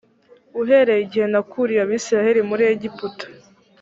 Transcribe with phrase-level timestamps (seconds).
[0.61, 3.25] uhereye igihe nakuriye abisirayeli muri egiputa